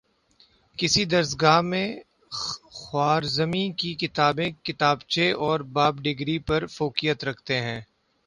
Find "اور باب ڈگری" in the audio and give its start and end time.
5.39-6.37